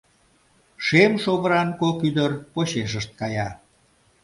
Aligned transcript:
Шем 0.85 1.13
шовыран 1.23 1.69
кок 1.81 1.97
ӱдыр 2.07 2.31
почешышт 2.53 3.11
кая. 3.19 3.49